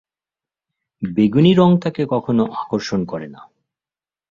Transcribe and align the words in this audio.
বেগুনি 1.01 1.51
রঙ 1.53 1.71
তাঁকে 1.77 2.03
কখনো 2.05 2.43
আকর্ষণ 2.53 3.01
করে 3.05 3.27
না। 3.27 3.41